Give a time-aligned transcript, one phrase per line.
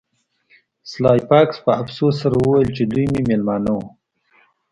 [0.91, 3.85] سلای فاکس په افسوس سره وویل چې دوی مې میلمانه وو